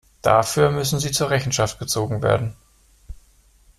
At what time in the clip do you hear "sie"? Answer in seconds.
0.97-1.11